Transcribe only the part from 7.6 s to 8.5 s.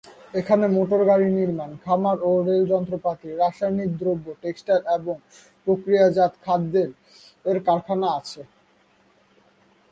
কারখানা আছে।